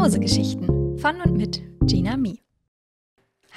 [0.00, 2.40] Mausegeschichten von und mit Gina Mi.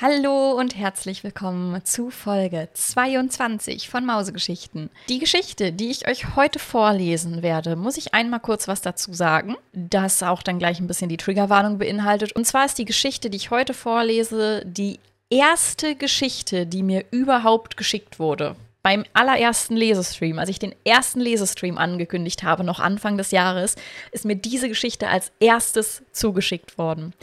[0.02, 4.90] Hallo und herzlich willkommen zu Folge 22 von Mausegeschichten.
[5.08, 9.56] Die Geschichte, die ich euch heute vorlesen werde, muss ich einmal kurz was dazu sagen,
[9.72, 12.34] das auch dann gleich ein bisschen die Triggerwarnung beinhaltet.
[12.34, 15.00] Und zwar ist die Geschichte, die ich heute vorlese, die
[15.30, 21.78] erste Geschichte, die mir überhaupt geschickt wurde beim allerersten Lesestream, als ich den ersten Lesestream
[21.78, 23.76] angekündigt habe, noch Anfang des Jahres,
[24.12, 27.14] ist mir diese Geschichte als erstes zugeschickt worden.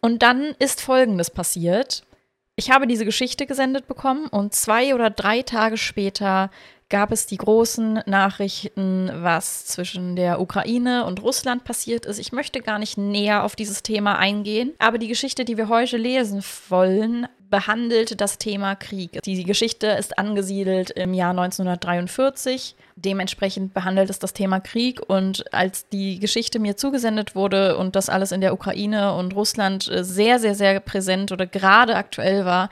[0.00, 2.02] Und dann ist Folgendes passiert.
[2.56, 6.50] Ich habe diese Geschichte gesendet bekommen und zwei oder drei Tage später
[6.88, 12.18] gab es die großen Nachrichten, was zwischen der Ukraine und Russland passiert ist.
[12.18, 15.96] Ich möchte gar nicht näher auf dieses Thema eingehen, aber die Geschichte, die wir heute
[15.96, 19.20] lesen wollen, behandelt das Thema Krieg.
[19.22, 22.74] Die Geschichte ist angesiedelt im Jahr 1943.
[22.96, 25.00] Dementsprechend behandelt es das Thema Krieg.
[25.06, 29.88] Und als die Geschichte mir zugesendet wurde und das alles in der Ukraine und Russland
[29.92, 32.70] sehr, sehr, sehr präsent oder gerade aktuell war,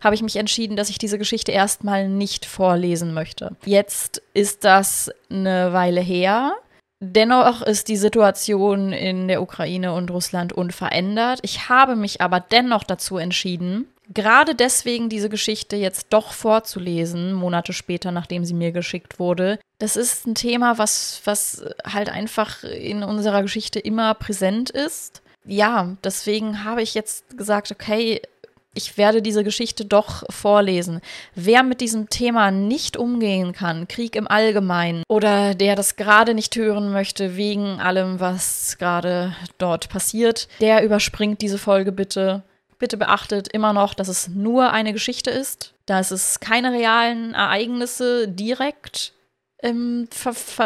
[0.00, 3.54] habe ich mich entschieden, dass ich diese Geschichte erstmal nicht vorlesen möchte.
[3.66, 6.54] Jetzt ist das eine Weile her.
[7.00, 11.40] Dennoch ist die Situation in der Ukraine und Russland unverändert.
[11.42, 17.72] Ich habe mich aber dennoch dazu entschieden, gerade deswegen diese Geschichte jetzt doch vorzulesen, Monate
[17.72, 19.58] später, nachdem sie mir geschickt wurde.
[19.78, 25.22] Das ist ein Thema, was, was halt einfach in unserer Geschichte immer präsent ist.
[25.44, 28.20] Ja, deswegen habe ich jetzt gesagt, okay,
[28.74, 31.00] ich werde diese Geschichte doch vorlesen.
[31.34, 36.56] Wer mit diesem Thema nicht umgehen kann, Krieg im Allgemeinen, oder der das gerade nicht
[36.56, 42.44] hören möchte wegen allem, was gerade dort passiert, der überspringt diese Folge bitte.
[42.82, 48.26] Bitte beachtet immer noch, dass es nur eine Geschichte ist, dass es keine realen Ereignisse
[48.26, 49.12] direkt
[49.62, 50.08] ähm,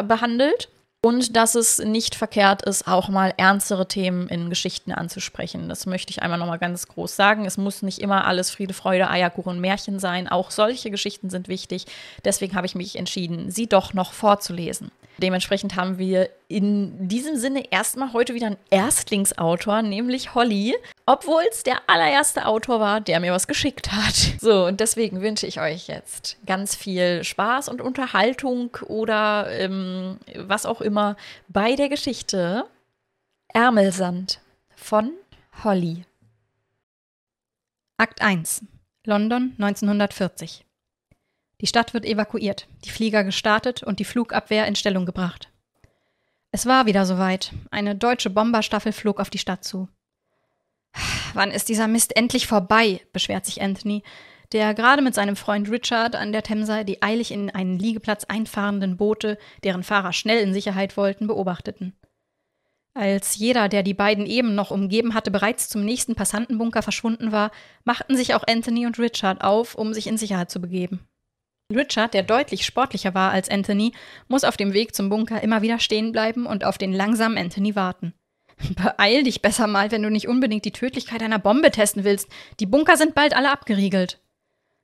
[0.08, 0.70] behandelt
[1.03, 5.69] und dass es nicht verkehrt ist, auch mal ernstere Themen in Geschichten anzusprechen.
[5.69, 7.45] Das möchte ich einmal nochmal ganz groß sagen.
[7.45, 10.27] Es muss nicht immer alles Friede, Freude, Eierkuchen, Märchen sein.
[10.27, 11.85] Auch solche Geschichten sind wichtig.
[12.24, 14.90] Deswegen habe ich mich entschieden, sie doch noch vorzulesen.
[15.19, 20.74] Dementsprechend haben wir in diesem Sinne erstmal heute wieder einen Erstlingsautor, nämlich Holly,
[21.05, 24.14] obwohl es der allererste Autor war, der mir was geschickt hat.
[24.46, 30.67] So, und deswegen wünsche ich euch jetzt ganz viel Spaß und Unterhaltung oder ähm, was
[30.67, 31.17] auch immer
[31.48, 32.64] bei der Geschichte
[33.52, 34.40] Ärmelsand
[34.77, 35.11] von
[35.64, 36.05] Holly.
[37.96, 38.63] Akt 1
[39.05, 40.67] London 1940
[41.63, 45.48] die Stadt wird evakuiert, die Flieger gestartet und die Flugabwehr in Stellung gebracht.
[46.56, 47.52] Es war wieder soweit.
[47.70, 49.90] Eine deutsche Bomberstaffel flog auf die Stadt zu.
[51.34, 53.02] Wann ist dieser Mist endlich vorbei?
[53.12, 54.02] beschwert sich Anthony,
[54.52, 58.96] der gerade mit seinem Freund Richard an der Themse die eilig in einen Liegeplatz einfahrenden
[58.96, 61.92] Boote, deren Fahrer schnell in Sicherheit wollten, beobachteten.
[62.95, 67.50] Als jeder, der die beiden eben noch umgeben hatte, bereits zum nächsten Passantenbunker verschwunden war,
[67.84, 71.06] machten sich auch Anthony und Richard auf, um sich in Sicherheit zu begeben.
[71.74, 73.92] Richard, der deutlich sportlicher war als Anthony,
[74.28, 77.74] muss auf dem Weg zum Bunker immer wieder stehen bleiben und auf den langsamen Anthony
[77.74, 78.14] warten.
[78.77, 82.28] Beeil dich besser mal, wenn du nicht unbedingt die Tödlichkeit einer Bombe testen willst.
[82.60, 84.20] Die Bunker sind bald alle abgeriegelt.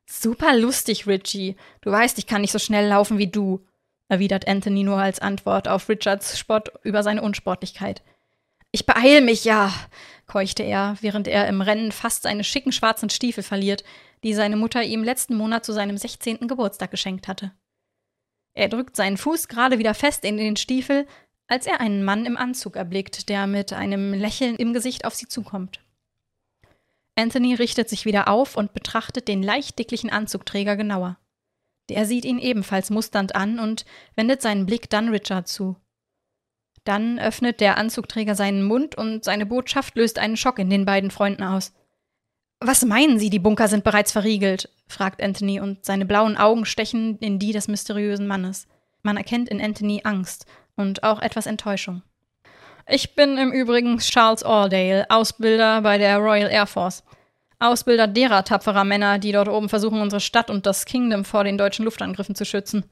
[0.06, 1.56] Super lustig, Richie.
[1.81, 3.64] Du weißt, ich kann nicht so schnell laufen wie du,
[4.09, 8.03] erwidert Anthony nur als Antwort auf Richards Spott über seine Unsportlichkeit.
[8.72, 9.72] Ich beeil mich ja,
[10.26, 13.84] keuchte er, während er im Rennen fast seine schicken schwarzen Stiefel verliert,
[14.25, 16.49] die seine Mutter ihm letzten Monat zu seinem 16.
[16.49, 17.53] Geburtstag geschenkt hatte.
[18.55, 21.06] Er drückt seinen Fuß gerade wieder fest in den Stiefel,
[21.49, 25.27] als er einen Mann im Anzug erblickt, der mit einem Lächeln im Gesicht auf sie
[25.27, 25.81] zukommt.
[27.15, 31.19] Anthony richtet sich wieder auf und betrachtet den leicht dicklichen Anzugträger genauer.
[31.91, 33.84] Der sieht ihn ebenfalls musternd an und
[34.15, 35.77] wendet seinen Blick dann Richard zu.
[36.84, 41.11] Dann öffnet der Anzugträger seinen Mund und seine Botschaft löst einen Schock in den beiden
[41.11, 41.72] Freunden aus.
[42.65, 44.69] Was meinen Sie, die Bunker sind bereits verriegelt?
[44.87, 48.69] fragt Anthony und seine blauen Augen stechen in die des mysteriösen Mannes.
[49.03, 50.47] Man erkennt in Anthony Angst
[50.77, 52.03] und auch etwas Enttäuschung.
[52.89, 57.03] Ich bin im Übrigen Charles Aldale, Ausbilder bei der Royal Air Force.
[57.59, 61.59] Ausbilder derer tapferer Männer, die dort oben versuchen, unsere Stadt und das Kingdom vor den
[61.59, 62.85] deutschen Luftangriffen zu schützen.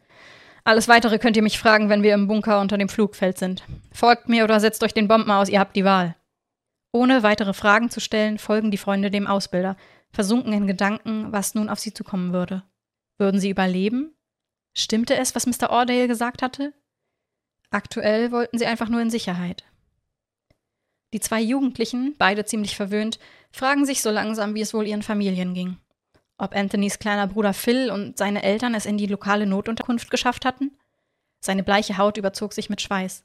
[0.65, 3.63] Alles weitere könnt ihr mich fragen, wenn wir im Bunker unter dem Flugfeld sind.
[3.93, 6.17] Folgt mir oder setzt euch den Bomben aus, ihr habt die Wahl.
[6.93, 9.77] Ohne weitere Fragen zu stellen, folgen die Freunde dem Ausbilder,
[10.13, 12.65] versunken in Gedanken, was nun auf sie zukommen würde.
[13.19, 14.17] Würden sie überleben?
[14.75, 15.71] Stimmte es, was Mr.
[15.71, 16.73] Ordale gesagt hatte?
[17.71, 19.65] Aktuell wollten sie einfach nur in Sicherheit.
[21.13, 23.19] Die zwei Jugendlichen, beide ziemlich verwöhnt,
[23.53, 25.79] fragen sich so langsam, wie es wohl ihren Familien ging.
[26.39, 30.77] Ob Anthonys kleiner Bruder Phil und seine Eltern es in die lokale Notunterkunft geschafft hatten?
[31.41, 33.25] Seine bleiche Haut überzog sich mit Schweiß.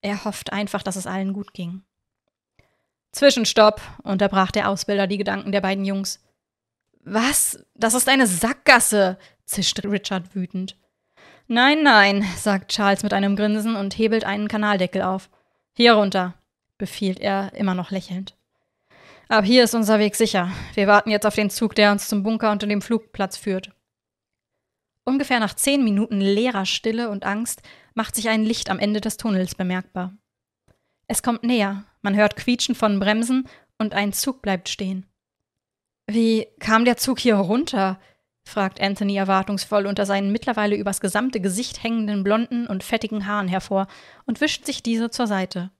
[0.00, 1.82] Er hofft einfach, dass es allen gut ging.
[3.12, 6.22] Zwischenstopp, unterbrach der Ausbilder die Gedanken der beiden Jungs.
[7.04, 7.64] Was?
[7.74, 10.76] Das ist eine Sackgasse, zischte Richard wütend.
[11.46, 15.30] Nein, nein, sagt Charles mit einem Grinsen und hebelt einen Kanaldeckel auf.
[15.72, 16.34] Hier runter,
[16.76, 18.36] befiehlt er, immer noch lächelnd.
[19.28, 20.50] Ab hier ist unser Weg sicher.
[20.74, 23.70] Wir warten jetzt auf den Zug, der uns zum Bunker unter dem Flugplatz führt.
[25.04, 27.62] Ungefähr nach zehn Minuten leerer Stille und Angst
[27.94, 30.14] macht sich ein Licht am Ende des Tunnels bemerkbar.
[31.06, 33.48] Es kommt näher, man hört Quietschen von Bremsen
[33.78, 35.06] und ein Zug bleibt stehen.
[36.06, 38.00] Wie kam der Zug hier runter?
[38.44, 43.86] fragt Anthony erwartungsvoll unter seinen mittlerweile übers gesamte Gesicht hängenden blonden und fettigen Haaren hervor
[44.24, 45.70] und wischt sich diese zur Seite.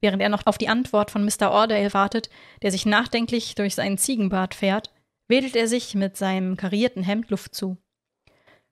[0.00, 1.50] Während er noch auf die Antwort von Mr.
[1.50, 2.28] Ordale wartet,
[2.62, 4.92] der sich nachdenklich durch seinen Ziegenbart fährt,
[5.28, 7.78] wedelt er sich mit seinem karierten Hemd Luft zu.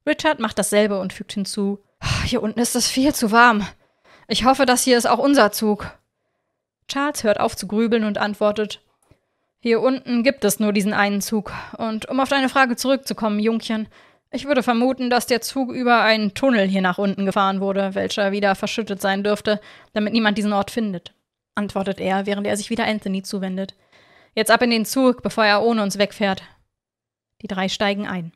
[0.07, 1.79] Richard macht dasselbe und fügt hinzu:
[2.25, 3.67] Hier unten ist es viel zu warm.
[4.29, 5.97] Ich hoffe, das hier ist auch unser Zug.
[6.89, 8.81] Charles hört auf zu grübeln und antwortet:
[9.61, 11.53] Hier unten gibt es nur diesen einen Zug.
[11.79, 13.89] Und um auf deine Frage zurückzukommen, Jungchen,
[14.31, 18.33] ich würde vermuten, dass der Zug über einen Tunnel hier nach unten gefahren wurde, welcher
[18.33, 19.61] wieder verschüttet sein dürfte,
[19.93, 21.13] damit niemand diesen Ort findet,
[21.55, 23.75] antwortet er, während er sich wieder Anthony zuwendet.
[24.35, 26.43] Jetzt ab in den Zug, bevor er ohne uns wegfährt.
[27.43, 28.33] Die drei steigen ein.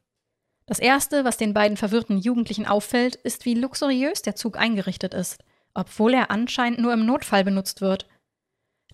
[0.67, 5.43] Das Erste, was den beiden verwirrten Jugendlichen auffällt, ist, wie luxuriös der Zug eingerichtet ist,
[5.73, 8.07] obwohl er anscheinend nur im Notfall benutzt wird.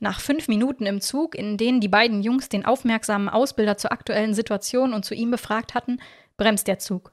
[0.02, 4.34] Nach fünf Minuten im Zug, in denen die beiden Jungs den aufmerksamen Ausbilder zur aktuellen
[4.34, 6.00] Situation und zu ihm befragt hatten,
[6.36, 7.12] bremst der Zug.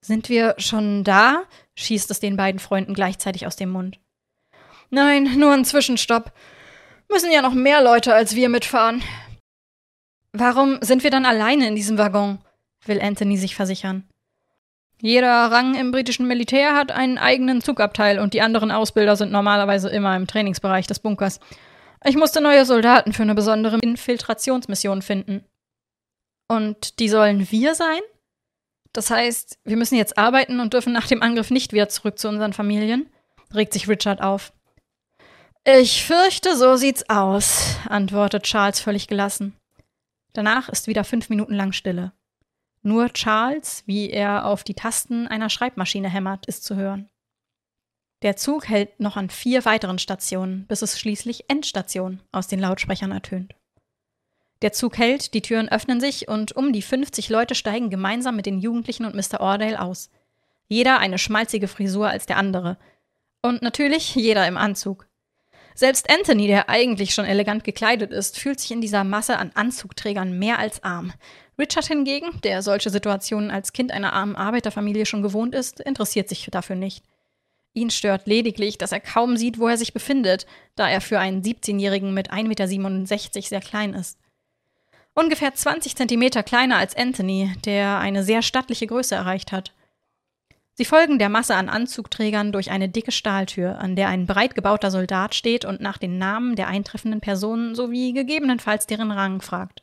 [0.00, 1.42] Sind wir schon da?
[1.74, 3.98] schießt es den beiden Freunden gleichzeitig aus dem Mund.
[4.90, 6.32] Nein, nur ein Zwischenstopp.
[7.10, 9.02] Müssen ja noch mehr Leute als wir mitfahren.
[10.32, 12.38] Warum sind wir dann alleine in diesem Waggon?
[12.86, 14.08] will Anthony sich versichern.
[15.00, 19.88] Jeder Rang im britischen Militär hat einen eigenen Zugabteil und die anderen Ausbilder sind normalerweise
[19.88, 21.40] immer im Trainingsbereich des Bunkers.
[22.06, 25.44] Ich musste neue Soldaten für eine besondere Infiltrationsmission finden.
[26.48, 28.00] Und die sollen wir sein?
[28.92, 32.28] Das heißt, wir müssen jetzt arbeiten und dürfen nach dem Angriff nicht wieder zurück zu
[32.28, 33.08] unseren Familien?
[33.52, 34.52] regt sich Richard auf.
[35.64, 39.56] Ich fürchte, so sieht's aus, antwortet Charles völlig gelassen.
[40.34, 42.12] Danach ist wieder fünf Minuten lang Stille.
[42.82, 47.08] Nur Charles, wie er auf die Tasten einer Schreibmaschine hämmert, ist zu hören.
[48.24, 53.12] Der Zug hält noch an vier weiteren Stationen, bis es schließlich Endstation aus den Lautsprechern
[53.12, 53.54] ertönt.
[54.62, 58.46] Der Zug hält, die Türen öffnen sich und um die 50 Leute steigen gemeinsam mit
[58.46, 59.42] den Jugendlichen und Mr.
[59.42, 60.08] Ordale aus.
[60.68, 62.78] Jeder eine schmalzige Frisur als der andere.
[63.42, 65.06] Und natürlich jeder im Anzug.
[65.74, 70.38] Selbst Anthony, der eigentlich schon elegant gekleidet ist, fühlt sich in dieser Masse an Anzugträgern
[70.38, 71.12] mehr als arm.
[71.58, 76.48] Richard hingegen, der solche Situationen als Kind einer armen Arbeiterfamilie schon gewohnt ist, interessiert sich
[76.50, 77.04] dafür nicht.
[77.74, 81.42] Ihn stört lediglich, dass er kaum sieht, wo er sich befindet, da er für einen
[81.42, 82.38] 17-Jährigen mit 1,67
[82.78, 84.16] Meter sehr klein ist.
[85.12, 89.72] Ungefähr 20 Zentimeter kleiner als Anthony, der eine sehr stattliche Größe erreicht hat.
[90.76, 94.90] Sie folgen der Masse an Anzugträgern durch eine dicke Stahltür, an der ein breit gebauter
[94.90, 99.82] Soldat steht und nach den Namen der eintreffenden Personen sowie gegebenenfalls deren Rang fragt.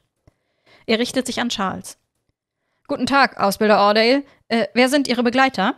[0.85, 1.97] Er richtet sich an Charles.
[2.87, 4.23] Guten Tag, Ausbilder Ordale.
[4.49, 5.75] Äh, wer sind Ihre Begleiter?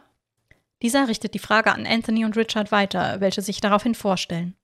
[0.83, 4.56] Dieser richtet die Frage an Anthony und Richard weiter, welche sich daraufhin vorstellen.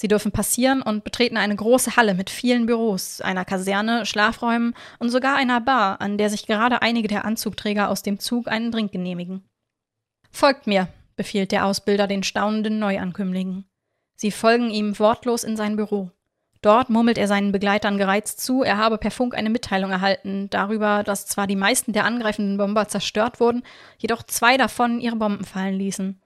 [0.00, 5.10] Sie dürfen passieren und betreten eine große Halle mit vielen Büros, einer Kaserne, Schlafräumen und
[5.10, 8.92] sogar einer Bar, an der sich gerade einige der Anzugträger aus dem Zug einen Drink
[8.92, 9.44] genehmigen.
[10.30, 13.68] Folgt mir, befiehlt der Ausbilder den staunenden Neuankömmlingen.
[14.16, 16.12] Sie folgen ihm wortlos in sein Büro.
[16.60, 21.04] Dort murmelt er seinen Begleitern gereizt zu, er habe per Funk eine Mitteilung erhalten darüber,
[21.04, 23.62] dass zwar die meisten der angreifenden Bomber zerstört wurden,
[23.98, 26.20] jedoch zwei davon ihre Bomben fallen ließen.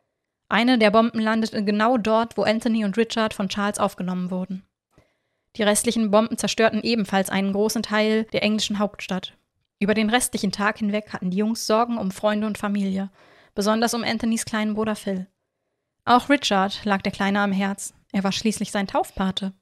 [0.48, 4.64] Eine der Bomben landete genau dort, wo Anthony und Richard von Charles aufgenommen wurden.
[5.56, 9.34] Die restlichen Bomben zerstörten ebenfalls einen großen Teil der englischen Hauptstadt.
[9.78, 13.10] Über den restlichen Tag hinweg hatten die Jungs Sorgen um Freunde und Familie,
[13.54, 15.26] besonders um Anthonys kleinen Bruder Phil.
[16.04, 19.52] Auch Richard lag der Kleine am Herz, er war schließlich sein Taufpate.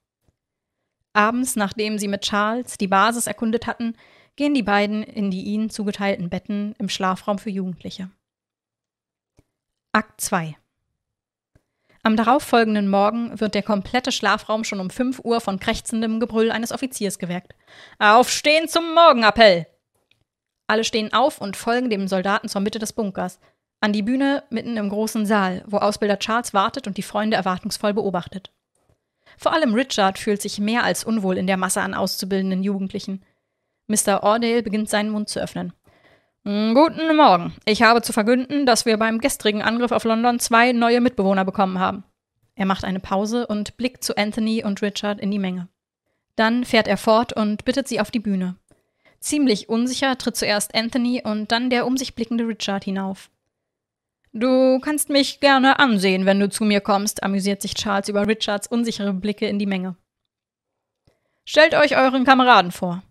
[1.12, 3.96] Abends, nachdem sie mit Charles die Basis erkundet hatten,
[4.36, 8.10] gehen die beiden in die ihnen zugeteilten Betten im Schlafraum für Jugendliche.
[9.92, 10.56] Akt 2
[12.04, 16.70] Am darauffolgenden Morgen wird der komplette Schlafraum schon um 5 Uhr von krächzendem Gebrüll eines
[16.70, 17.54] Offiziers geweckt.
[17.98, 19.66] Aufstehen zum Morgenappell!
[20.68, 23.40] Alle stehen auf und folgen dem Soldaten zur Mitte des Bunkers,
[23.80, 27.94] an die Bühne mitten im großen Saal, wo Ausbilder Charles wartet und die Freunde erwartungsvoll
[27.94, 28.52] beobachtet.
[29.40, 33.24] Vor allem Richard fühlt sich mehr als unwohl in der Masse an auszubildenden Jugendlichen.
[33.86, 34.22] Mr.
[34.22, 35.72] Ordale beginnt seinen Mund zu öffnen.
[36.44, 37.54] Hm, guten Morgen.
[37.64, 41.78] Ich habe zu verkünden, dass wir beim gestrigen Angriff auf London zwei neue Mitbewohner bekommen
[41.78, 42.04] haben.
[42.54, 45.68] Er macht eine Pause und blickt zu Anthony und Richard in die Menge.
[46.36, 48.56] Dann fährt er fort und bittet sie auf die Bühne.
[49.20, 53.30] Ziemlich unsicher tritt zuerst Anthony und dann der um sich blickende Richard hinauf.
[54.32, 58.68] Du kannst mich gerne ansehen, wenn du zu mir kommst, amüsiert sich Charles über Richards
[58.68, 59.96] unsichere Blicke in die Menge.
[61.44, 63.02] Stellt euch euren Kameraden vor.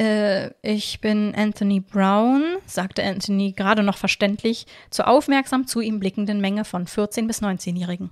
[0.00, 6.40] Äh, ich bin Anthony Brown, sagte Anthony gerade noch verständlich zur aufmerksam zu ihm blickenden
[6.40, 8.10] Menge von 14- bis 19-Jährigen.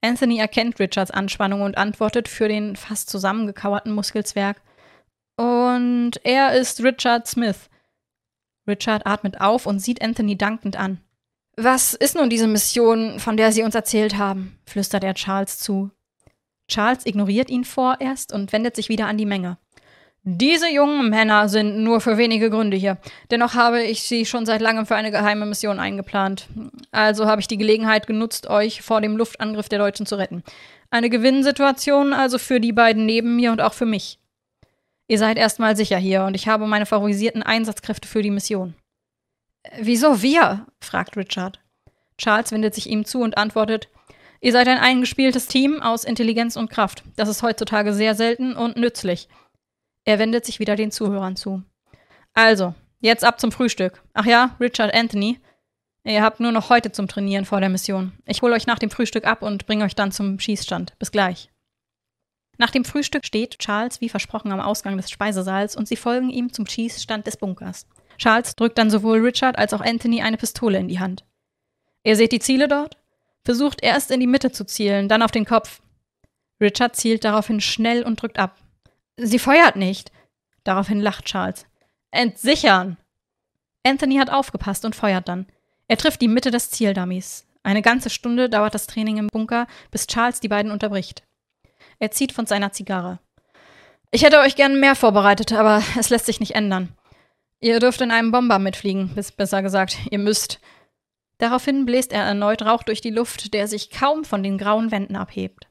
[0.00, 4.62] Anthony erkennt Richards Anspannung und antwortet für den fast zusammengekauerten Muskelzwerg.
[5.36, 7.68] Und er ist Richard Smith.
[8.68, 11.00] Richard atmet auf und sieht Anthony dankend an.
[11.58, 14.58] Was ist nun diese Mission, von der Sie uns erzählt haben?
[14.66, 15.90] flüstert er Charles zu.
[16.68, 19.56] Charles ignoriert ihn vorerst und wendet sich wieder an die Menge.
[20.22, 22.98] Diese jungen Männer sind nur für wenige Gründe hier.
[23.30, 26.48] Dennoch habe ich sie schon seit langem für eine geheime Mission eingeplant.
[26.90, 30.42] Also habe ich die Gelegenheit genutzt, euch vor dem Luftangriff der Deutschen zu retten.
[30.90, 34.18] Eine Gewinnsituation also für die beiden neben mir und auch für mich.
[35.08, 38.74] Ihr seid erstmal sicher hier und ich habe meine favorisierten Einsatzkräfte für die Mission.
[39.78, 40.66] Wieso wir?
[40.80, 41.60] fragt Richard.
[42.18, 43.88] Charles wendet sich ihm zu und antwortet,
[44.40, 47.02] Ihr seid ein eingespieltes Team aus Intelligenz und Kraft.
[47.16, 49.28] Das ist heutzutage sehr selten und nützlich.
[50.04, 51.62] Er wendet sich wieder den Zuhörern zu.
[52.34, 54.02] Also, jetzt ab zum Frühstück.
[54.12, 55.40] Ach ja, Richard Anthony.
[56.04, 58.12] Ihr habt nur noch heute zum Trainieren vor der Mission.
[58.26, 60.96] Ich hole euch nach dem Frühstück ab und bringe euch dann zum Schießstand.
[60.98, 61.50] Bis gleich.
[62.58, 66.52] Nach dem Frühstück steht Charles wie versprochen am Ausgang des Speisesaals und sie folgen ihm
[66.52, 67.86] zum Schießstand des Bunkers.
[68.18, 71.24] Charles drückt dann sowohl Richard als auch Anthony eine Pistole in die Hand.
[72.04, 72.96] Ihr seht die Ziele dort?
[73.44, 75.80] Versucht erst in die Mitte zu zielen, dann auf den Kopf.
[76.60, 78.56] Richard zielt daraufhin schnell und drückt ab.
[79.16, 80.10] Sie feuert nicht.
[80.64, 81.66] Daraufhin lacht Charles.
[82.10, 82.96] Entsichern!
[83.84, 85.46] Anthony hat aufgepasst und feuert dann.
[85.88, 87.46] Er trifft die Mitte des Zieldummies.
[87.62, 91.22] Eine ganze Stunde dauert das Training im Bunker, bis Charles die beiden unterbricht.
[91.98, 93.20] Er zieht von seiner Zigarre.
[94.10, 96.95] Ich hätte euch gern mehr vorbereitet, aber es lässt sich nicht ändern.
[97.66, 100.60] Ihr dürft in einem Bomber mitfliegen, bis besser gesagt, ihr müsst.
[101.38, 105.16] Daraufhin bläst er erneut Rauch durch die Luft, der sich kaum von den grauen Wänden
[105.16, 105.66] abhebt.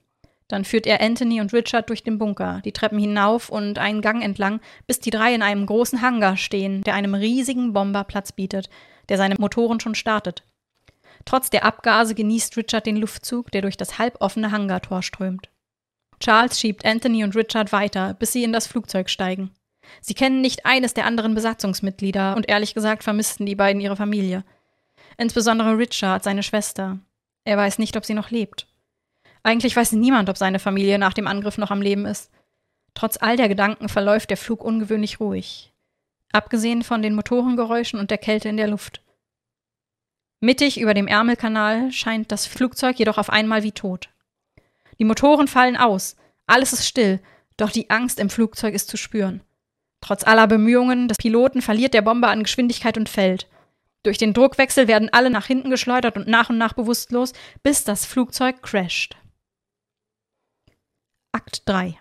[0.50, 4.22] Dann führt er Anthony und Richard durch den Bunker, die Treppen hinauf und einen Gang
[4.22, 8.70] entlang, bis die drei in einem großen Hangar stehen, der einem riesigen Bomber Platz bietet,
[9.08, 10.44] der seine Motoren schon startet.
[11.24, 15.48] Trotz der Abgase genießt Richard den Luftzug, der durch das halboffene Hangartor strömt.
[16.20, 19.52] Charles schiebt Anthony und Richard weiter, bis sie in das Flugzeug steigen.
[20.02, 24.44] Sie kennen nicht eines der anderen Besatzungsmitglieder und ehrlich gesagt vermissten die beiden ihre Familie.
[25.18, 27.00] Insbesondere Richard, seine Schwester.
[27.44, 28.68] Er weiß nicht, ob sie noch lebt.
[29.44, 32.32] Eigentlich weiß niemand, ob seine Familie nach dem Angriff noch am Leben ist.
[32.96, 35.72] Trotz all der Gedanken verläuft der Flug ungewöhnlich ruhig.
[36.32, 39.02] Abgesehen von den Motorengeräuschen und der Kälte in der Luft.
[40.40, 44.10] Mittig über dem Ärmelkanal scheint das Flugzeug jedoch auf einmal wie tot.
[45.00, 46.16] Die Motoren fallen aus,
[46.48, 47.20] alles ist still,
[47.58, 49.42] doch die Angst im Flugzeug ist zu spüren.
[50.06, 53.48] Trotz aller Bemühungen des Piloten verliert der Bomber an Geschwindigkeit und fällt.
[54.04, 57.34] Durch den Druckwechsel werden alle nach hinten geschleudert und nach und nach bewusstlos,
[57.64, 59.18] bis das Flugzeug crasht.
[61.32, 61.98] Akt 3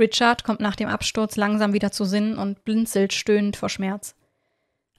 [0.00, 4.16] Richard kommt nach dem Absturz langsam wieder zu Sinn und blinzelt stöhnend vor Schmerz.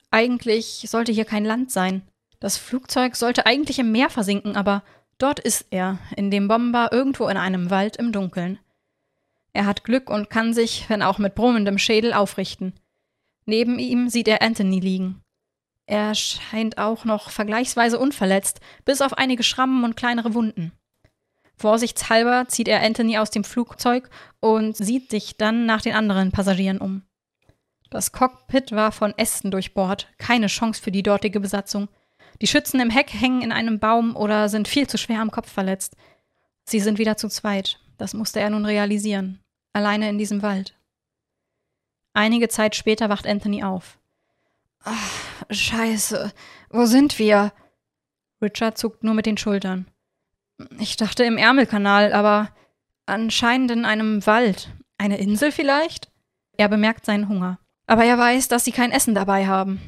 [0.09, 2.03] Eigentlich sollte hier kein Land sein.
[2.39, 4.83] Das Flugzeug sollte eigentlich im Meer versinken, aber
[5.17, 8.57] dort ist er, in dem Bomber irgendwo in einem Wald im Dunkeln.
[9.53, 12.73] Er hat Glück und kann sich, wenn auch mit brummendem Schädel, aufrichten.
[13.45, 15.21] Neben ihm sieht er Anthony liegen.
[15.85, 20.71] Er scheint auch noch vergleichsweise unverletzt, bis auf einige Schrammen und kleinere Wunden.
[21.55, 26.79] Vorsichtshalber zieht er Anthony aus dem Flugzeug und sieht sich dann nach den anderen Passagieren
[26.79, 27.03] um.
[27.89, 31.89] Das Cockpit war von Ästen durchbohrt, keine Chance für die dortige Besatzung.
[32.41, 35.51] Die Schützen im Heck hängen in einem Baum oder sind viel zu schwer am Kopf
[35.51, 35.95] verletzt.
[36.65, 39.39] Sie sind wieder zu zweit, das musste er nun realisieren,
[39.73, 40.75] alleine in diesem Wald.
[42.13, 43.99] Einige Zeit später wacht Anthony auf.
[44.83, 45.11] Ach,
[45.49, 46.31] scheiße,
[46.69, 47.51] wo sind wir?
[48.41, 49.87] Richard zuckt nur mit den Schultern.
[50.79, 52.51] Ich dachte im Ärmelkanal, aber
[53.05, 54.69] anscheinend in einem Wald.
[54.97, 56.11] Eine Insel vielleicht?
[56.57, 57.59] Er bemerkt seinen Hunger.
[57.87, 59.81] Aber er weiß, dass sie kein Essen dabei haben.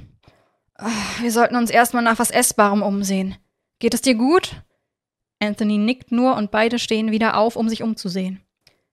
[1.21, 3.35] Wir sollten uns erstmal nach was Essbarem umsehen.
[3.79, 4.63] Geht es dir gut?
[5.39, 8.41] Anthony nickt nur und beide stehen wieder auf, um sich umzusehen.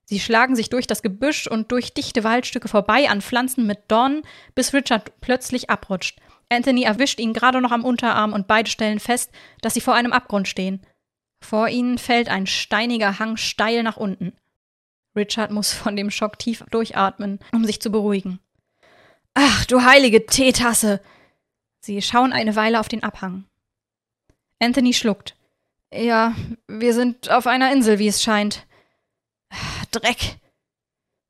[0.05, 4.23] Sie schlagen sich durch das Gebüsch und durch dichte Waldstücke vorbei an Pflanzen mit Dornen,
[4.55, 6.21] bis Richard plötzlich abrutscht.
[6.49, 9.31] Anthony erwischt ihn gerade noch am Unterarm und beide stellen fest,
[9.63, 10.85] dass sie vor einem Abgrund stehen.
[11.43, 14.37] Vor ihnen fällt ein steiniger Hang steil nach unten.
[15.17, 18.39] Richard muss von dem Schock tief durchatmen, um sich zu beruhigen.
[19.35, 21.01] Ach, du heilige Teetasse!
[21.81, 23.45] Sie schauen eine Weile auf den Abhang.
[24.61, 25.37] Anthony schluckt.
[25.93, 26.35] Ja,
[26.69, 28.67] wir sind auf einer Insel, wie es scheint.
[29.93, 30.39] Dreck!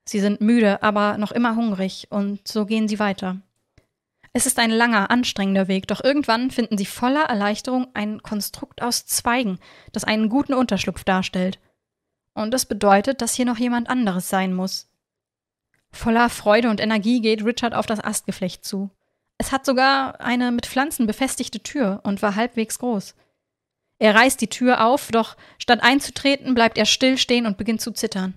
[0.08, 3.40] Sie sind müde, aber noch immer hungrig, und so gehen sie weiter.
[4.32, 9.04] Es ist ein langer, anstrengender Weg, doch irgendwann finden sie voller Erleichterung ein Konstrukt aus
[9.04, 9.58] Zweigen,
[9.92, 11.58] das einen guten Unterschlupf darstellt.
[12.34, 14.88] Und das bedeutet, dass hier noch jemand anderes sein muss.
[15.92, 18.90] Voller Freude und Energie geht Richard auf das Astgeflecht zu.
[19.36, 23.14] Es hat sogar eine mit Pflanzen befestigte Tür und war halbwegs groß.
[23.98, 27.92] Er reißt die Tür auf, doch statt einzutreten, bleibt er still stehen und beginnt zu
[27.92, 28.34] zittern.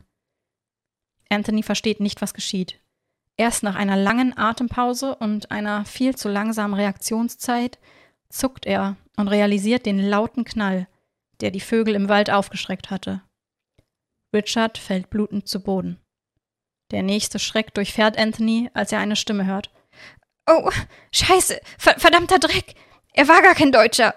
[1.30, 2.80] Anthony versteht nicht, was geschieht.
[3.38, 7.80] Erst nach einer langen Atempause und einer viel zu langsamen Reaktionszeit
[8.30, 10.88] zuckt er und realisiert den lauten Knall,
[11.42, 13.22] der die Vögel im Wald aufgeschreckt hatte.
[14.34, 16.00] Richard fällt blutend zu Boden.
[16.92, 19.70] Der nächste Schreck durchfährt Anthony, als er eine Stimme hört.
[20.48, 20.70] Oh,
[21.12, 22.76] scheiße, ver verdammter Dreck!
[23.14, 24.14] Er war gar kein Deutscher!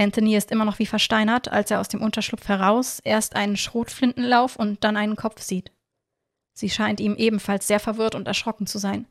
[0.00, 4.56] Anthony ist immer noch wie versteinert, als er aus dem Unterschlupf heraus erst einen Schrotflintenlauf
[4.56, 5.72] und dann einen Kopf sieht.
[6.54, 9.06] Sie scheint ihm ebenfalls sehr verwirrt und erschrocken zu sein.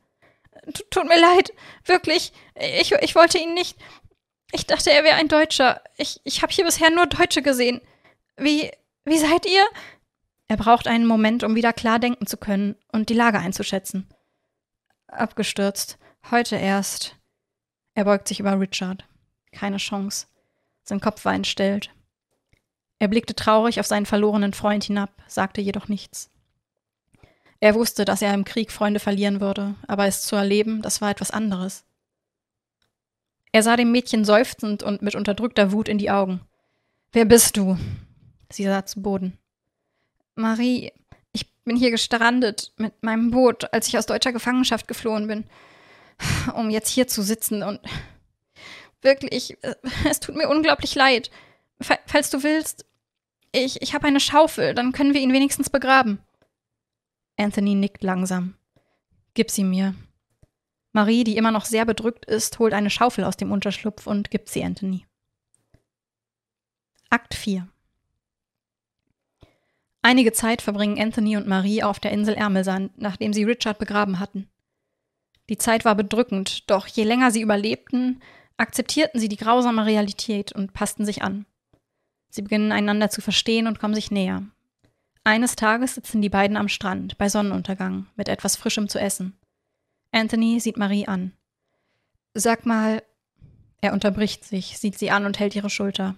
[0.90, 1.52] Tut mir leid,
[1.84, 2.32] wirklich.
[2.54, 3.78] Ich, ich wollte ihn nicht.
[4.52, 5.80] Ich dachte, er wäre ein Deutscher.
[5.96, 7.80] Ich, ich habe hier bisher nur Deutsche gesehen.
[8.36, 8.70] Wie,
[9.04, 9.64] wie seid ihr?
[10.48, 14.08] Er braucht einen Moment, um wieder klar denken zu können und die Lage einzuschätzen.
[15.06, 15.98] Abgestürzt.
[16.32, 17.14] Heute erst.
[17.94, 19.04] Er beugt sich über Richard.
[19.52, 20.26] Keine Chance.
[20.82, 21.90] Sein Kopf war entstellt.
[22.98, 26.30] Er blickte traurig auf seinen verlorenen Freund hinab, sagte jedoch nichts.
[27.60, 31.10] Er wusste, dass er im Krieg Freunde verlieren würde, aber es zu erleben, das war
[31.10, 31.84] etwas anderes.
[33.52, 36.40] Er sah dem Mädchen seufzend und mit unterdrückter Wut in die Augen.
[37.12, 37.76] Wer bist du?
[38.50, 39.38] Sie sah zu Boden.
[40.36, 40.92] Marie,
[41.32, 45.44] ich bin hier gestrandet mit meinem Boot, als ich aus deutscher Gefangenschaft geflohen bin,
[46.54, 47.80] um jetzt hier zu sitzen und
[49.02, 49.56] wirklich,
[50.08, 51.30] es tut mir unglaublich leid.
[52.06, 52.84] Falls du willst,
[53.52, 56.20] ich, ich habe eine Schaufel, dann können wir ihn wenigstens begraben.
[57.36, 58.54] Anthony nickt langsam.
[59.34, 59.94] Gib sie mir.
[60.92, 64.48] Marie, die immer noch sehr bedrückt ist, holt eine Schaufel aus dem Unterschlupf und gibt
[64.48, 65.06] sie Anthony.
[67.08, 67.68] Akt 4
[70.02, 74.48] Einige Zeit verbringen Anthony und Marie auf der Insel Ärmelsand, nachdem sie Richard begraben hatten.
[75.48, 78.22] Die Zeit war bedrückend, doch je länger sie überlebten,
[78.60, 81.46] akzeptierten sie die grausame Realität und passten sich an.
[82.28, 84.44] Sie beginnen einander zu verstehen und kommen sich näher.
[85.24, 89.36] Eines Tages sitzen die beiden am Strand, bei Sonnenuntergang, mit etwas Frischem zu essen.
[90.12, 91.32] Anthony sieht Marie an.
[92.34, 93.02] Sag mal.
[93.82, 96.14] Er unterbricht sich, sieht sie an und hält ihre Schulter.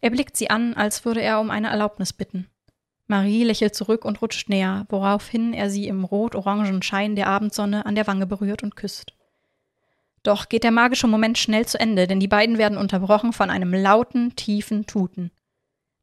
[0.00, 2.48] Er blickt sie an, als würde er um eine Erlaubnis bitten.
[3.06, 7.94] Marie lächelt zurück und rutscht näher, woraufhin er sie im rot-orangen Schein der Abendsonne an
[7.94, 9.14] der Wange berührt und küsst.
[10.24, 13.72] Doch geht der magische Moment schnell zu Ende, denn die beiden werden unterbrochen von einem
[13.72, 15.30] lauten, tiefen Tuten.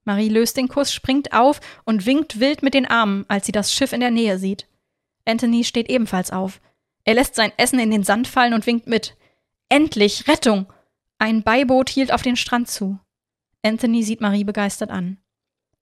[0.05, 3.73] Marie löst den Kuss, springt auf und winkt wild mit den Armen, als sie das
[3.73, 4.67] Schiff in der Nähe sieht.
[5.25, 6.61] Anthony steht ebenfalls auf.
[7.03, 9.15] Er lässt sein Essen in den Sand fallen und winkt mit.
[9.69, 10.71] Endlich, Rettung!
[11.17, 12.99] Ein Beiboot hielt auf den Strand zu.
[13.63, 15.17] Anthony sieht Marie begeistert an.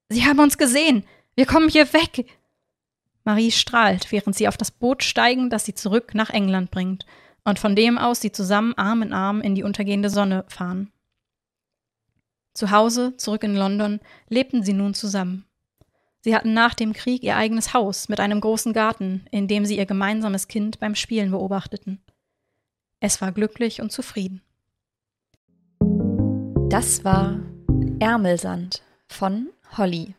[0.10, 1.06] Sie haben uns gesehen!
[1.36, 2.26] Wir kommen hier weg!
[3.26, 7.06] Marie strahlt, während sie auf das Boot steigen, das sie zurück nach England bringt,
[7.44, 10.92] und von dem aus sie zusammen Arm in Arm in die untergehende Sonne fahren.
[12.54, 15.46] Zu Hause, zurück in London, lebten sie nun zusammen.
[16.22, 19.78] Sie hatten nach dem Krieg ihr eigenes Haus mit einem großen Garten, in dem sie
[19.78, 22.02] ihr gemeinsames Kind beim Spielen beobachteten.
[23.00, 24.42] Es war glücklich und zufrieden.
[26.70, 27.40] Das war
[28.00, 30.16] Ärmelsand von Holly.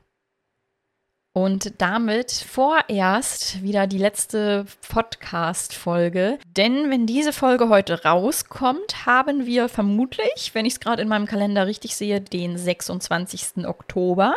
[1.33, 6.38] Und damit vorerst wieder die letzte Podcast-Folge.
[6.57, 11.27] Denn wenn diese Folge heute rauskommt, haben wir vermutlich, wenn ich es gerade in meinem
[11.27, 13.64] Kalender richtig sehe, den 26.
[13.64, 14.35] Oktober.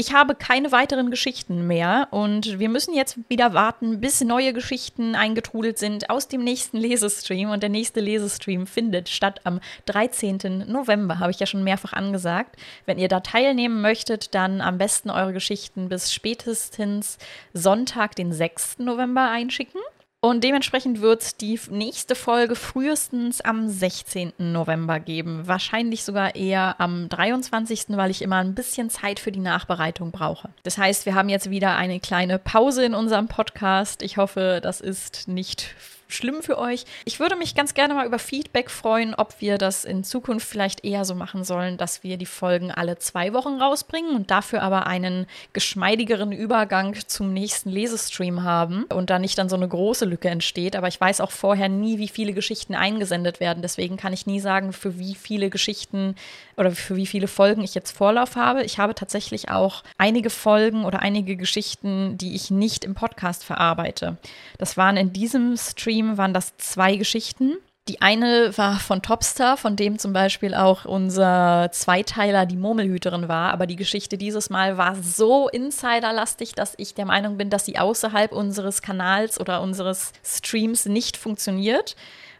[0.00, 5.16] Ich habe keine weiteren Geschichten mehr und wir müssen jetzt wieder warten, bis neue Geschichten
[5.16, 7.50] eingetrudelt sind aus dem nächsten Lesestream.
[7.50, 10.66] Und der nächste Lesestream findet statt am 13.
[10.68, 12.54] November, habe ich ja schon mehrfach angesagt.
[12.86, 17.18] Wenn ihr da teilnehmen möchtet, dann am besten eure Geschichten bis spätestens
[17.52, 18.78] Sonntag, den 6.
[18.78, 19.80] November einschicken.
[20.20, 24.32] Und dementsprechend wird es die nächste Folge frühestens am 16.
[24.38, 25.46] November geben.
[25.46, 30.48] Wahrscheinlich sogar eher am 23., weil ich immer ein bisschen Zeit für die Nachbereitung brauche.
[30.64, 34.02] Das heißt, wir haben jetzt wieder eine kleine Pause in unserem Podcast.
[34.02, 35.76] Ich hoffe, das ist nicht
[36.08, 36.84] schlimm für euch.
[37.04, 40.84] Ich würde mich ganz gerne mal über Feedback freuen, ob wir das in Zukunft vielleicht
[40.84, 44.86] eher so machen sollen, dass wir die Folgen alle zwei Wochen rausbringen und dafür aber
[44.86, 50.30] einen geschmeidigeren Übergang zum nächsten Lesestream haben und da nicht dann so eine große Lücke
[50.30, 50.76] entsteht.
[50.76, 53.62] Aber ich weiß auch vorher nie, wie viele Geschichten eingesendet werden.
[53.62, 56.16] Deswegen kann ich nie sagen, für wie viele Geschichten
[56.56, 58.64] oder für wie viele Folgen ich jetzt Vorlauf habe.
[58.64, 64.16] Ich habe tatsächlich auch einige Folgen oder einige Geschichten, die ich nicht im Podcast verarbeite.
[64.56, 67.56] Das waren in diesem Stream waren das zwei Geschichten.
[67.88, 73.50] Die eine war von Topstar, von dem zum Beispiel auch unser Zweiteiler die Murmelhüterin war.
[73.50, 77.78] Aber die Geschichte dieses Mal war so insiderlastig, dass ich der Meinung bin, dass sie
[77.78, 81.96] außerhalb unseres Kanals oder unseres Streams nicht funktioniert.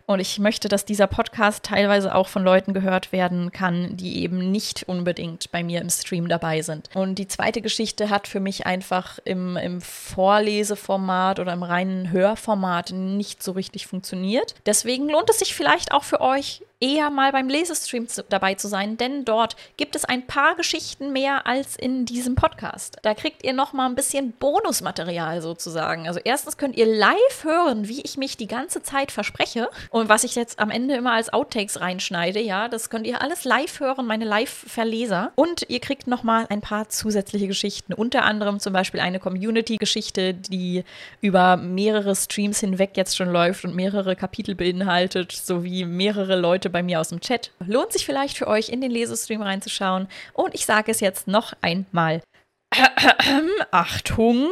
[0.08, 4.50] Und ich möchte, dass dieser Podcast teilweise auch von Leuten gehört werden kann, die eben
[4.50, 6.88] nicht unbedingt bei mir im Stream dabei sind.
[6.94, 12.92] Und die zweite Geschichte hat für mich einfach im, im Vorleseformat oder im reinen Hörformat
[12.92, 14.54] nicht so richtig funktioniert.
[14.64, 18.68] Deswegen lohnt es sich vielleicht auch für euch, eher mal beim Lesestream zu, dabei zu
[18.68, 22.98] sein, denn dort gibt es ein paar Geschichten mehr als in diesem Podcast.
[23.02, 26.06] Da kriegt ihr noch mal ein bisschen Bonusmaterial sozusagen.
[26.06, 30.24] Also erstens könnt ihr live hören, wie ich mich die ganze Zeit verspreche und was
[30.24, 32.40] ich jetzt am Ende immer als Outtakes reinschneide.
[32.40, 35.32] Ja, das könnt ihr alles live hören, meine Live-Verleser.
[35.34, 40.34] Und ihr kriegt noch mal ein paar zusätzliche Geschichten, unter anderem zum Beispiel eine Community-Geschichte,
[40.34, 40.84] die
[41.20, 46.72] über mehrere Streams hinweg jetzt schon läuft und mehrere Kapitel beinhaltet, sowie mehrere Leute Leute
[46.72, 47.50] bei mir aus dem Chat.
[47.66, 50.06] Lohnt sich vielleicht für euch, in den Lesestream reinzuschauen.
[50.34, 52.22] Und ich sage es jetzt noch einmal.
[53.70, 54.50] Achtung!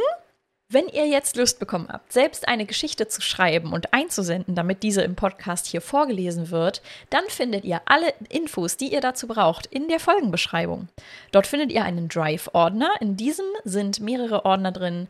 [0.69, 5.03] Wenn ihr jetzt Lust bekommen habt, selbst eine Geschichte zu schreiben und einzusenden, damit diese
[5.03, 9.87] im Podcast hier vorgelesen wird, dann findet ihr alle Infos, die ihr dazu braucht, in
[9.87, 10.89] der Folgenbeschreibung.
[11.31, 12.91] Dort findet ihr einen Drive-Ordner.
[13.01, 15.07] In diesem sind mehrere Ordner drin,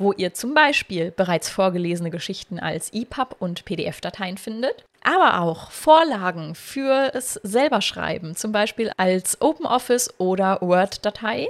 [0.00, 6.54] wo ihr zum Beispiel bereits vorgelesene Geschichten als EPUB und PDF-Dateien findet aber auch Vorlagen
[6.54, 11.48] für es selber schreiben, zum Beispiel als OpenOffice oder Word-Datei.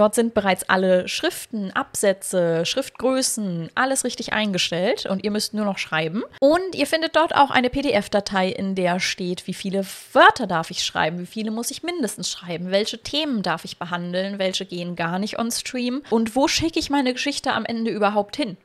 [0.00, 5.76] Dort sind bereits alle Schriften, Absätze, Schriftgrößen, alles richtig eingestellt und ihr müsst nur noch
[5.76, 6.22] schreiben.
[6.40, 9.84] Und ihr findet dort auch eine PDF-Datei, in der steht, wie viele
[10.14, 14.38] Wörter darf ich schreiben, wie viele muss ich mindestens schreiben, welche Themen darf ich behandeln,
[14.38, 18.36] welche gehen gar nicht on Stream und wo schicke ich meine Geschichte am Ende überhaupt
[18.36, 18.56] hin.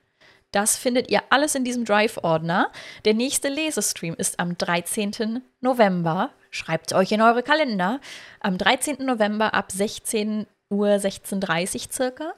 [0.53, 2.71] Das findet ihr alles in diesem Drive-Ordner.
[3.03, 5.41] Der nächste Lesestream ist am 13.
[5.59, 6.29] November.
[6.49, 7.99] Schreibt es euch in eure Kalender.
[8.39, 9.05] Am 13.
[9.05, 12.33] November ab 16 Uhr, 16.30 Uhr circa.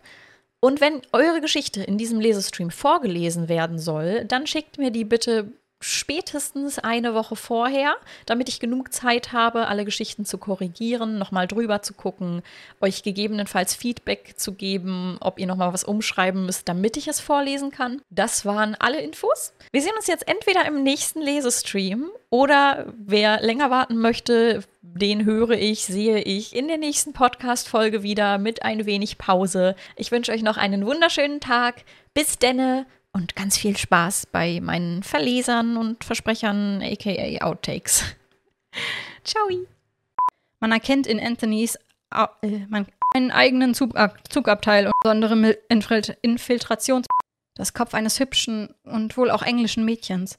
[0.59, 5.53] Und wenn eure Geschichte in diesem Lesestream vorgelesen werden soll, dann schickt mir die bitte
[5.79, 11.81] spätestens eine Woche vorher, damit ich genug Zeit habe, alle Geschichten zu korrigieren, nochmal drüber
[11.81, 12.41] zu gucken,
[12.81, 17.71] euch gegebenenfalls Feedback zu geben, ob ihr nochmal was umschreiben müsst, damit ich es vorlesen
[17.71, 18.01] kann.
[18.09, 19.53] Das waren alle Infos.
[19.71, 25.51] Wir sehen uns jetzt entweder im nächsten Lesestream oder wer länger warten möchte, den höre
[25.51, 29.75] ich, sehe ich in der nächsten Podcast-Folge wieder mit ein wenig Pause.
[29.95, 31.83] Ich wünsche euch noch einen wunderschönen Tag.
[32.13, 38.03] Bis denne und ganz viel Spaß bei meinen Verlesern und Versprechern, aka Outtakes.
[39.23, 39.47] Ciao.
[40.59, 41.77] Man erkennt in Anthonys
[42.13, 42.27] äh,
[43.13, 45.57] einen eigenen Zugab Zugabteil und besondere
[46.21, 47.07] Infiltrations
[47.57, 50.37] das Kopf eines hübschen und wohl auch englischen Mädchens.